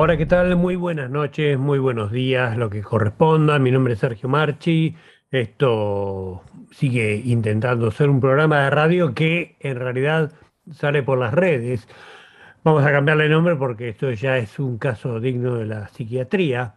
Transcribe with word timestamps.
Hola, 0.00 0.16
¿qué 0.16 0.26
tal? 0.26 0.54
Muy 0.54 0.76
buenas 0.76 1.10
noches, 1.10 1.58
muy 1.58 1.80
buenos 1.80 2.12
días, 2.12 2.56
lo 2.56 2.70
que 2.70 2.82
corresponda. 2.82 3.58
Mi 3.58 3.72
nombre 3.72 3.94
es 3.94 3.98
Sergio 3.98 4.28
Marchi. 4.28 4.94
Esto 5.32 6.44
sigue 6.70 7.20
intentando 7.24 7.90
ser 7.90 8.08
un 8.08 8.20
programa 8.20 8.62
de 8.62 8.70
radio 8.70 9.12
que 9.12 9.56
en 9.58 9.74
realidad 9.74 10.30
sale 10.70 11.02
por 11.02 11.18
las 11.18 11.34
redes. 11.34 11.88
Vamos 12.62 12.86
a 12.86 12.92
cambiarle 12.92 13.24
el 13.24 13.32
nombre 13.32 13.56
porque 13.56 13.88
esto 13.88 14.12
ya 14.12 14.38
es 14.38 14.60
un 14.60 14.78
caso 14.78 15.18
digno 15.18 15.56
de 15.56 15.66
la 15.66 15.88
psiquiatría. 15.88 16.76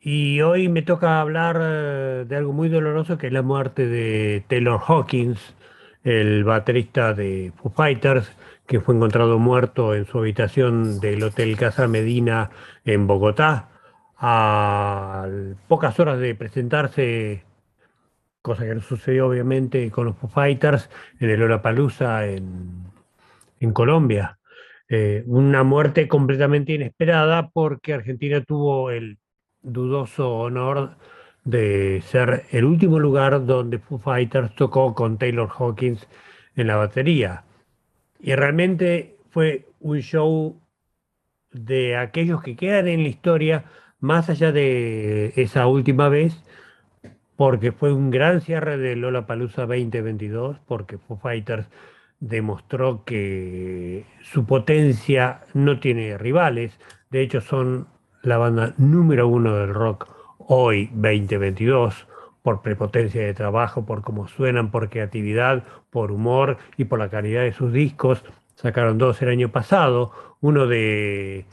Y 0.00 0.40
hoy 0.40 0.70
me 0.70 0.80
toca 0.80 1.20
hablar 1.20 1.58
eh, 1.60 2.24
de 2.26 2.34
algo 2.34 2.54
muy 2.54 2.70
doloroso 2.70 3.18
que 3.18 3.26
es 3.26 3.32
la 3.34 3.42
muerte 3.42 3.86
de 3.86 4.42
Taylor 4.48 4.80
Hawkins, 4.88 5.54
el 6.02 6.44
baterista 6.44 7.12
de 7.12 7.52
Foo 7.56 7.70
Fighters, 7.70 8.34
que 8.66 8.80
fue 8.80 8.94
encontrado 8.94 9.38
muerto 9.38 9.94
en 9.94 10.06
su 10.06 10.18
habitación 10.18 11.00
del 11.00 11.22
Hotel 11.22 11.56
Casa 11.56 11.86
Medina 11.88 12.50
en 12.84 13.06
Bogotá, 13.06 13.68
a 14.18 15.26
pocas 15.68 15.98
horas 16.00 16.18
de 16.18 16.34
presentarse, 16.34 17.44
cosa 18.42 18.64
que 18.64 18.74
no 18.74 18.80
sucedió 18.80 19.28
obviamente 19.28 19.90
con 19.90 20.06
los 20.06 20.16
Foo 20.16 20.28
Fighters, 20.28 20.90
en 21.20 21.30
el 21.30 21.42
Olapalooza 21.42 22.26
en, 22.26 22.86
Colombia. 23.72 24.38
Eh, 24.88 25.24
una 25.26 25.64
muerte 25.64 26.06
completamente 26.06 26.72
inesperada 26.72 27.48
porque 27.48 27.94
Argentina 27.94 28.40
tuvo 28.42 28.90
el 28.92 29.18
dudoso 29.60 30.32
honor 30.36 30.96
de 31.44 32.00
ser 32.06 32.44
el 32.52 32.64
último 32.64 33.00
lugar 33.00 33.44
donde 33.44 33.78
Foo 33.80 33.98
Fighters 33.98 34.54
tocó 34.54 34.94
con 34.94 35.18
Taylor 35.18 35.48
Hawkins 35.48 36.06
en 36.54 36.68
la 36.68 36.76
batería. 36.76 37.44
Y 38.20 38.34
realmente 38.34 39.16
fue 39.30 39.66
un 39.80 40.00
show 40.00 40.60
de 41.52 41.96
aquellos 41.96 42.42
que 42.42 42.56
quedan 42.56 42.88
en 42.88 43.02
la 43.02 43.08
historia, 43.08 43.64
más 44.00 44.28
allá 44.28 44.52
de 44.52 45.32
esa 45.36 45.66
última 45.66 46.08
vez, 46.08 46.42
porque 47.36 47.72
fue 47.72 47.92
un 47.92 48.10
gran 48.10 48.40
cierre 48.40 48.78
de 48.78 48.96
Lola 48.96 49.26
Palusa 49.26 49.62
2022, 49.62 50.58
porque 50.66 50.98
Foo 50.98 51.18
Fighters 51.18 51.66
demostró 52.20 53.04
que 53.04 54.04
su 54.22 54.46
potencia 54.46 55.42
no 55.54 55.80
tiene 55.80 56.16
rivales, 56.18 56.78
de 57.10 57.20
hecho 57.20 57.40
son 57.40 57.88
la 58.22 58.38
banda 58.38 58.74
número 58.78 59.28
uno 59.28 59.54
del 59.56 59.72
rock 59.72 60.08
hoy 60.38 60.86
2022 60.94 62.06
por 62.46 62.62
prepotencia 62.62 63.26
de 63.26 63.34
trabajo, 63.34 63.84
por 63.86 64.02
cómo 64.02 64.28
suenan, 64.28 64.70
por 64.70 64.88
creatividad, 64.88 65.64
por 65.90 66.12
humor 66.12 66.58
y 66.76 66.84
por 66.84 67.00
la 67.00 67.08
calidad 67.08 67.42
de 67.42 67.52
sus 67.52 67.72
discos. 67.72 68.22
Sacaron 68.54 68.98
dos 68.98 69.20
el 69.20 69.30
año 69.30 69.50
pasado, 69.50 70.12
uno 70.40 70.68
de, 70.68 71.44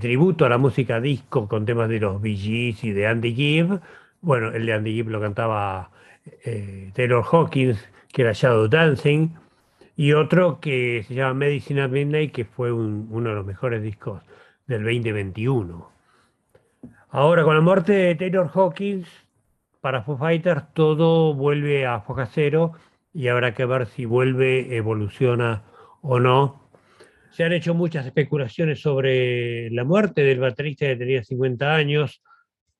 tributo 0.00 0.44
a 0.44 0.48
la 0.48 0.56
música 0.56 1.00
disco 1.00 1.48
con 1.48 1.66
temas 1.66 1.88
de 1.88 1.98
los 1.98 2.22
Bee 2.22 2.36
Gees 2.36 2.84
y 2.84 2.92
de 2.92 3.08
Andy 3.08 3.34
Gibb. 3.34 3.80
Bueno, 4.20 4.52
el 4.52 4.64
de 4.64 4.74
Andy 4.74 4.92
Gibb 4.92 5.08
lo 5.08 5.20
cantaba 5.20 5.90
eh, 6.44 6.92
Taylor 6.94 7.24
Hawkins, 7.28 7.84
que 8.12 8.22
era 8.22 8.30
Shadow 8.32 8.68
Dancing, 8.68 9.30
y 9.96 10.12
otro 10.12 10.60
que 10.60 11.04
se 11.08 11.14
llama 11.14 11.34
Medicine 11.34 11.82
at 11.82 11.90
Midnight, 11.90 12.30
que 12.30 12.44
fue 12.44 12.70
uno 12.70 13.28
de 13.28 13.34
los 13.34 13.44
mejores 13.44 13.82
discos 13.82 14.22
del 14.68 14.84
2021. 14.84 15.90
Ahora, 17.08 17.42
con 17.42 17.56
la 17.56 17.60
muerte 17.60 17.92
de 17.92 18.14
Taylor 18.14 18.48
Hawkins, 18.54 19.08
para 19.88 20.02
Foo 20.02 20.18
Fighters 20.18 20.64
todo 20.74 21.32
vuelve 21.32 21.86
a 21.86 22.02
foja 22.02 22.26
cero 22.26 22.72
y 23.14 23.28
habrá 23.28 23.54
que 23.54 23.64
ver 23.64 23.86
si 23.86 24.04
vuelve, 24.04 24.76
evoluciona 24.76 25.64
o 26.02 26.20
no. 26.20 26.68
Se 27.30 27.42
han 27.42 27.54
hecho 27.54 27.72
muchas 27.72 28.04
especulaciones 28.04 28.82
sobre 28.82 29.70
la 29.70 29.84
muerte 29.84 30.24
del 30.24 30.40
baterista 30.40 30.84
que 30.84 30.96
tenía 30.96 31.24
50 31.24 31.74
años. 31.74 32.22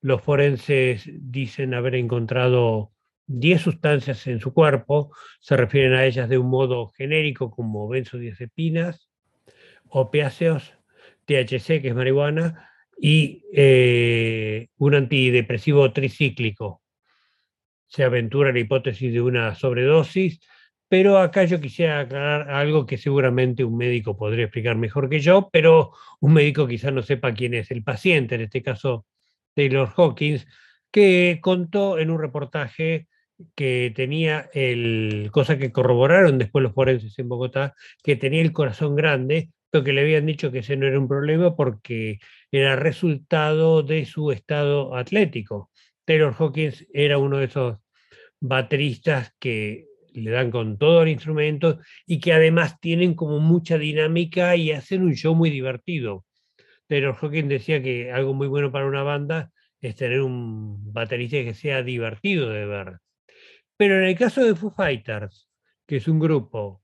Los 0.03 0.21
forenses 0.21 1.09
dicen 1.11 1.73
haber 1.73 1.95
encontrado 1.95 2.93
10 3.29 3.63
sustancias 3.63 4.27
en 4.27 4.39
su 4.39 4.53
cuerpo, 4.53 5.11
se 5.41 5.57
refieren 5.57 5.95
a 5.95 6.05
ellas 6.05 6.29
de 6.29 6.37
un 6.37 6.51
modo 6.51 6.89
genérico 6.89 7.51
como 7.51 7.89
benzodiazepinas, 7.89 9.09
opiáceos, 9.89 10.75
THC, 11.25 11.81
que 11.81 11.89
es 11.89 11.95
marihuana, 11.95 12.69
y 13.01 13.45
eh, 13.55 14.69
un 14.77 14.95
antidepresivo 14.95 15.91
tricíclico 15.91 16.83
se 17.89 18.05
aventura 18.05 18.53
la 18.53 18.61
hipótesis 18.61 19.13
de 19.13 19.21
una 19.21 19.55
sobredosis, 19.55 20.41
pero 20.89 21.19
acá 21.19 21.45
yo 21.45 21.61
quisiera 21.61 22.01
aclarar 22.01 22.51
algo 22.51 22.87
que 22.87 22.97
seguramente 22.97 23.65
un 23.65 23.77
médico 23.77 24.17
podría 24.17 24.45
explicar 24.45 24.77
mejor 24.77 25.09
que 25.09 25.21
yo, 25.21 25.51
pero 25.53 25.93
un 26.21 26.33
médico 26.33 26.67
quizá 26.67 26.91
no 26.91 27.03
sepa 27.03 27.35
quién 27.35 27.55
es 27.55 27.71
el 27.71 27.83
paciente, 27.83 28.37
en 28.37 28.43
este 28.43 28.63
caso 28.63 29.07
Taylor 29.55 29.93
Hawkins, 29.97 30.47
que 30.91 31.39
contó 31.43 31.99
en 31.99 32.11
un 32.11 32.21
reportaje 32.21 33.09
que 33.55 33.93
tenía 33.95 34.51
el, 34.55 35.31
cosa 35.33 35.59
que 35.59 35.73
corroboraron 35.73 36.39
después 36.39 36.63
los 36.63 36.75
forenses 36.75 37.19
en 37.19 37.29
Bogotá, 37.29 37.75
que 38.03 38.17
tenía 38.17 38.43
el 38.43 38.53
corazón 38.53 38.97
grande, 38.97 39.51
pero 39.71 39.85
que 39.85 39.93
le 39.93 40.01
habían 40.01 40.27
dicho 40.27 40.51
que 40.51 40.61
ese 40.61 40.77
no 40.77 40.87
era 40.87 40.99
un 40.99 41.09
problema 41.09 41.55
porque 41.55 42.19
era 42.51 42.77
resultado 42.77 43.83
de 43.83 44.07
su 44.07 44.33
estado 44.33 44.97
atlético. 44.97 45.71
Taylor 46.09 46.35
Hawkins 46.39 46.87
era 46.95 47.19
uno 47.19 47.37
de 47.37 47.45
esos 47.45 47.77
bateristas 48.41 49.35
que 49.39 49.89
le 50.15 50.31
dan 50.31 50.51
con 50.51 50.79
todo 50.79 51.03
el 51.03 51.11
instrumento 51.11 51.81
y 52.07 52.19
que 52.19 52.33
además 52.33 52.81
tienen 52.81 53.13
como 53.13 53.41
mucha 53.41 53.77
dinámica 53.77 54.57
y 54.57 54.73
hacen 54.73 55.03
un 55.03 55.13
show 55.13 55.35
muy 55.35 55.51
divertido. 55.51 56.25
Taylor 56.87 57.15
Hawkins 57.21 57.51
decía 57.51 57.83
que 57.83 58.11
algo 58.11 58.33
muy 58.33 58.49
bueno 58.49 58.73
para 58.73 58.87
una 58.87 59.03
banda 59.03 59.53
es 59.83 59.97
tener 59.97 60.23
un 60.23 60.95
baterista 60.95 61.37
que 61.45 61.53
sea 61.53 61.83
divertido 61.83 62.49
de 62.49 62.65
ver. 62.65 63.01
Pero 63.77 63.99
en 63.99 64.05
el 64.05 64.17
caso 64.17 64.43
de 64.43 64.55
Foo 64.55 64.71
Fighters, 64.71 65.51
que 65.87 65.97
es 65.97 66.09
un 66.09 66.21
grupo 66.21 66.83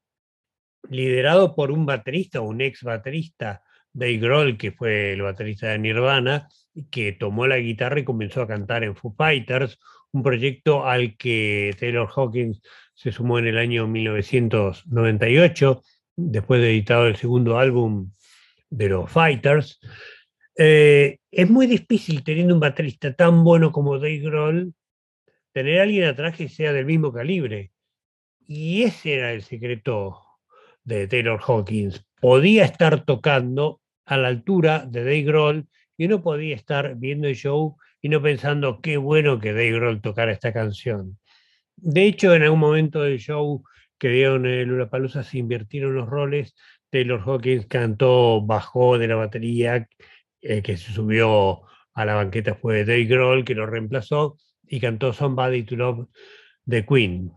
liderado 0.90 1.54
por 1.54 1.70
un 1.70 1.86
baterista, 1.86 2.42
un 2.42 2.60
ex 2.60 2.82
baterista, 2.82 3.63
Dave 3.94 4.18
Grohl, 4.18 4.58
que 4.58 4.72
fue 4.72 5.12
el 5.12 5.22
baterista 5.22 5.68
de 5.68 5.78
Nirvana, 5.78 6.48
que 6.90 7.12
tomó 7.12 7.46
la 7.46 7.58
guitarra 7.58 8.00
y 8.00 8.04
comenzó 8.04 8.42
a 8.42 8.48
cantar 8.48 8.82
en 8.82 8.96
Foo 8.96 9.14
Fighters, 9.16 9.78
un 10.12 10.22
proyecto 10.22 10.84
al 10.84 11.16
que 11.16 11.74
Taylor 11.78 12.08
Hawkins 12.14 12.60
se 12.92 13.12
sumó 13.12 13.38
en 13.38 13.46
el 13.46 13.56
año 13.56 13.86
1998, 13.86 15.82
después 16.16 16.60
de 16.60 16.70
editado 16.70 17.06
el 17.06 17.16
segundo 17.16 17.58
álbum 17.58 18.12
de 18.68 18.88
los 18.88 19.10
Fighters. 19.10 19.80
Eh, 20.56 21.18
es 21.30 21.50
muy 21.50 21.66
difícil 21.66 22.22
teniendo 22.24 22.54
un 22.54 22.60
baterista 22.60 23.14
tan 23.14 23.44
bueno 23.44 23.70
como 23.70 23.98
Dave 23.98 24.18
Grohl, 24.18 24.74
tener 25.52 25.80
alguien 25.80 26.04
atrás 26.04 26.36
que 26.36 26.48
sea 26.48 26.72
del 26.72 26.84
mismo 26.86 27.12
calibre. 27.12 27.70
Y 28.46 28.82
ese 28.82 29.14
era 29.14 29.32
el 29.32 29.42
secreto 29.42 30.20
de 30.82 31.06
Taylor 31.06 31.40
Hawkins. 31.46 32.04
Podía 32.20 32.64
estar 32.64 33.04
tocando 33.04 33.80
a 34.06 34.16
la 34.16 34.28
altura 34.28 34.86
de 34.86 35.00
Dave 35.00 35.22
Grohl 35.22 35.68
y 35.96 36.08
no 36.08 36.22
podía 36.22 36.54
estar 36.54 36.96
viendo 36.96 37.28
el 37.28 37.36
show 37.36 37.76
y 38.00 38.08
no 38.08 38.20
pensando 38.20 38.80
qué 38.80 38.96
bueno 38.96 39.38
que 39.38 39.52
Dave 39.52 39.72
Grohl 39.72 40.00
tocara 40.00 40.32
esta 40.32 40.52
canción. 40.52 41.18
De 41.76 42.04
hecho, 42.04 42.34
en 42.34 42.42
algún 42.42 42.60
momento 42.60 43.02
del 43.02 43.18
show 43.18 43.64
que 43.98 44.08
dieron 44.08 44.46
en 44.46 44.68
Lulapalooza 44.68 45.22
se 45.22 45.38
invirtieron 45.38 45.94
los 45.94 46.08
roles. 46.08 46.54
Taylor 46.90 47.22
Hawkins 47.24 47.66
cantó, 47.66 48.42
bajó 48.42 48.98
de 48.98 49.08
la 49.08 49.16
batería, 49.16 49.88
eh, 50.42 50.62
que 50.62 50.76
se 50.76 50.92
subió 50.92 51.62
a 51.94 52.04
la 52.04 52.14
banqueta 52.14 52.54
fue 52.54 52.84
Dave 52.84 53.04
Grohl, 53.04 53.44
que 53.44 53.54
lo 53.54 53.66
reemplazó, 53.66 54.36
y 54.66 54.80
cantó 54.80 55.12
Somebody 55.12 55.62
to 55.64 55.76
Love 55.76 56.08
de 56.64 56.84
Queen. 56.84 57.32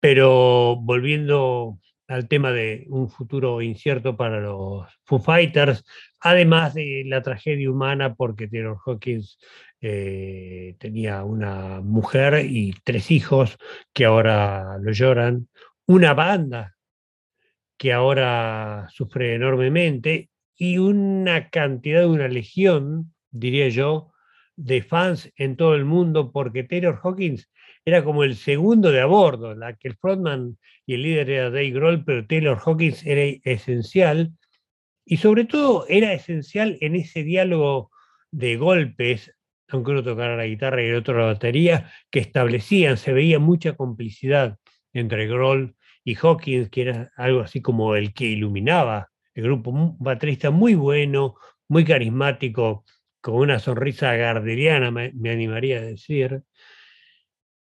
Pero 0.00 0.76
volviendo 0.76 1.78
al 2.08 2.28
tema 2.28 2.52
de 2.52 2.86
un 2.88 3.08
futuro 3.08 3.60
incierto 3.62 4.16
para 4.16 4.40
los 4.40 4.86
Foo 5.04 5.18
Fighters, 5.18 5.84
además 6.20 6.74
de 6.74 7.02
la 7.06 7.22
tragedia 7.22 7.70
humana, 7.70 8.14
porque 8.14 8.48
Taylor 8.48 8.78
Hawkins 8.84 9.38
eh, 9.80 10.76
tenía 10.78 11.24
una 11.24 11.80
mujer 11.80 12.46
y 12.46 12.74
tres 12.84 13.10
hijos 13.10 13.58
que 13.92 14.04
ahora 14.04 14.78
lo 14.80 14.92
lloran, 14.92 15.48
una 15.86 16.14
banda 16.14 16.76
que 17.76 17.92
ahora 17.92 18.88
sufre 18.90 19.34
enormemente 19.34 20.30
y 20.56 20.78
una 20.78 21.50
cantidad 21.50 22.00
de 22.00 22.06
una 22.06 22.28
legión, 22.28 23.14
diría 23.30 23.68
yo, 23.68 24.12
de 24.56 24.82
fans 24.82 25.30
en 25.36 25.56
todo 25.56 25.74
el 25.74 25.84
mundo, 25.84 26.32
porque 26.32 26.64
Taylor 26.64 26.98
Hawkins 27.02 27.48
era 27.84 28.02
como 28.02 28.24
el 28.24 28.34
segundo 28.34 28.90
de 28.90 29.00
a 29.00 29.54
la 29.54 29.76
que 29.76 29.88
el 29.88 29.96
frontman 29.96 30.58
y 30.86 30.94
el 30.94 31.02
líder 31.02 31.30
era 31.30 31.50
Dave 31.50 31.70
Grohl, 31.70 32.04
pero 32.04 32.26
Taylor 32.26 32.58
Hawkins 32.64 33.06
era 33.06 33.22
esencial 33.44 34.32
y 35.04 35.18
sobre 35.18 35.44
todo 35.44 35.86
era 35.88 36.12
esencial 36.12 36.78
en 36.80 36.96
ese 36.96 37.22
diálogo 37.22 37.90
de 38.32 38.56
golpes, 38.56 39.32
aunque 39.68 39.92
uno 39.92 40.02
tocara 40.02 40.36
la 40.36 40.46
guitarra 40.46 40.82
y 40.82 40.86
el 40.86 40.96
otro 40.96 41.18
la 41.18 41.26
batería, 41.26 41.92
que 42.10 42.18
establecían, 42.18 42.96
se 42.96 43.12
veía 43.12 43.38
mucha 43.38 43.74
complicidad 43.74 44.58
entre 44.92 45.28
Grohl 45.28 45.76
y 46.02 46.16
Hawkins, 46.16 46.70
que 46.70 46.82
era 46.82 47.12
algo 47.16 47.40
así 47.40 47.62
como 47.62 47.94
el 47.94 48.14
que 48.14 48.24
iluminaba 48.24 49.10
el 49.34 49.44
grupo, 49.44 49.70
un 49.70 49.96
baterista 49.98 50.50
muy 50.50 50.74
bueno, 50.74 51.36
muy 51.68 51.84
carismático, 51.84 52.84
con 53.26 53.34
una 53.34 53.58
sonrisa 53.58 54.14
garderiana, 54.14 54.92
me, 54.92 55.10
animaría 55.28 55.78
a 55.78 55.80
decir. 55.80 56.42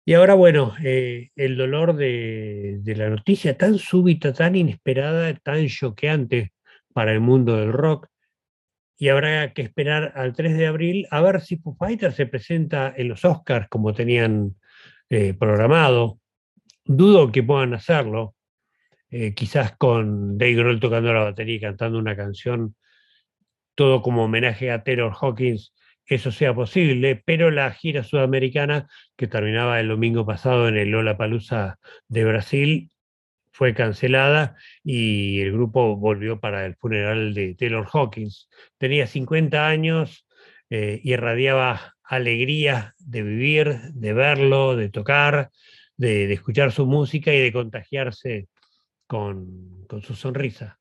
Y 0.07 0.15
ahora, 0.15 0.33
bueno, 0.33 0.75
eh, 0.83 1.33
el 1.37 1.59
dolor 1.59 1.97
de, 1.97 2.81
la 2.97 3.11
noticia 3.11 3.59
tan 3.59 3.77
súbita, 3.77 4.33
tan 4.33 4.57
inesperada, 4.57 5.35
tan 5.35 5.69
choqueante 5.69 6.55
para 6.95 7.13
el 7.13 7.21
mundo 7.21 7.59
del 7.59 7.75
rock. 7.75 8.09
Y 8.97 9.11
habrá 9.11 9.53
que 9.53 9.61
esperar 9.61 10.15
al 10.17 10.33
3 10.33 10.57
de 10.57 10.67
abril 10.67 11.07
a 11.11 11.21
ver 11.21 11.43
si 11.43 11.59
Foo 11.59 11.77
Fighters 11.77 12.17
se 12.17 12.25
presenta 12.25 12.95
en 12.97 13.09
los 13.09 13.23
Oscars 13.27 13.69
como 13.69 13.93
tenían 13.93 14.57
eh, 15.11 15.35
programado. 15.35 16.21
Dudo 16.87 17.31
que 17.31 17.43
puedan 17.43 17.75
hacerlo, 17.75 18.35
eh, 19.11 19.35
quizás 19.35 19.77
con 19.77 20.39
Dave 20.39 20.55
Grohl 20.55 20.81
tocando 20.81 21.13
la 21.13 21.25
batería 21.25 21.57
y 21.57 21.61
cantando 21.61 21.99
una 21.99 22.17
canción, 22.17 22.77
todo 23.75 24.03
como 24.03 24.25
homenaje 24.25 24.71
a 24.71 24.83
Taylor 24.83 25.13
Hawkins, 25.21 25.75
eso 26.07 26.33
sea 26.33 26.55
posible, 26.55 27.23
pero 27.25 27.51
la 27.53 27.71
gira 27.71 28.03
sudamericana 28.03 28.89
que 29.17 29.29
terminaba 29.29 29.79
el 29.79 29.89
domingo 29.89 30.27
pasado 30.27 30.69
en 30.69 30.77
el 30.77 30.89
Lola 30.89 31.17
Palusa 31.17 31.79
de 32.09 32.25
Brasil 32.25 32.91
fue 33.53 33.75
cancelada 33.75 34.57
y 34.83 35.41
el 35.41 35.53
grupo 35.53 35.97
volvió 35.97 36.41
para 36.41 36.67
el 36.67 36.75
funeral 36.77 37.33
de 37.35 37.55
Taylor 37.55 37.87
Hawkins. 37.93 38.49
Tenía 38.79 39.07
50 39.07 39.69
años, 39.69 40.27
eh, 40.69 41.01
irradiaba 41.05 41.95
alegría 42.03 42.95
de 42.99 43.23
vivir, 43.23 43.81
de 43.93 44.13
verlo, 44.13 44.75
de 44.75 44.89
tocar, 44.89 45.51
de, 45.97 46.33
escuchar 46.33 46.73
su 46.73 46.87
música 46.87 47.33
y 47.33 47.39
de 47.39 47.53
contagiarse 47.53 48.49
con, 49.07 49.87
su 50.03 50.17
sonrisa. 50.17 50.80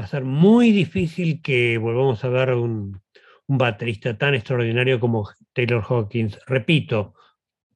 Va 0.00 0.04
a 0.04 0.08
ser 0.08 0.24
muy 0.24 0.72
difícil 0.72 1.42
que 1.42 1.76
volvamos 1.76 2.24
a 2.24 2.30
ver 2.30 2.54
un, 2.54 3.02
un 3.46 3.58
baterista 3.58 4.16
tan 4.16 4.34
extraordinario 4.34 4.98
como 4.98 5.28
Taylor 5.52 5.84
Hawkins. 5.86 6.38
Repito, 6.46 7.12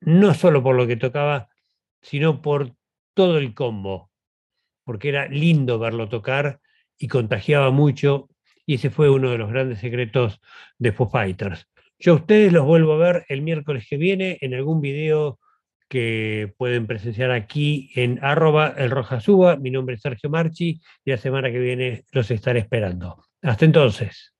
no 0.01 0.33
solo 0.33 0.63
por 0.63 0.75
lo 0.75 0.87
que 0.87 0.97
tocaba, 0.97 1.51
sino 2.01 2.41
por 2.41 2.75
todo 3.13 3.37
el 3.37 3.53
combo, 3.53 4.11
porque 4.85 5.11
era 5.11 5.29
lindo 5.29 5.79
verlo 5.79 6.09
tocar 6.09 6.61
y 6.97 7.09
contagiaba 7.09 7.71
mucho 7.71 8.31
y 8.65 8.77
ese 8.77 8.89
fue 8.89 9.11
uno 9.11 9.31
de 9.31 9.37
los 9.37 9.51
grandes 9.51 9.81
secretos 9.81 10.41
de 10.79 10.93
Foo 10.93 11.11
Fighters. 11.11 11.69
Yo 11.99 12.13
a 12.13 12.17
ustedes 12.17 12.55
los 12.55 12.65
vuelvo 12.65 12.95
a 12.95 12.97
ver 12.97 13.27
el 13.29 13.43
miércoles 13.43 13.87
que 13.87 13.99
viene 13.99 14.39
en 14.41 14.55
algún 14.55 14.81
video 14.81 15.41
que 15.89 16.53
pueden 16.57 16.87
presenciar 16.87 17.31
aquí 17.31 17.91
en 17.95 18.19
arroba 18.23 18.75
el. 18.77 19.57
Mi 19.57 19.71
nombre 19.71 19.97
es 19.97 20.03
Sergio 20.03 20.31
Marchi 20.31 20.81
y 21.05 21.11
la 21.11 21.17
semana 21.17 21.51
que 21.51 21.59
viene 21.59 22.05
los 22.13 22.31
estaré 22.31 22.61
esperando. 22.61 23.25
Hasta 23.43 23.65
entonces. 23.65 24.35